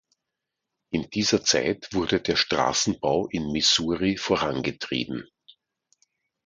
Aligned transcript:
In 0.89 1.11
dieser 1.11 1.43
Zeit 1.43 1.89
wurde 1.93 2.19
der 2.21 2.35
Straßenbau 2.35 3.27
in 3.27 3.51
Missouri 3.51 4.17
vorangetrieben. 4.17 5.27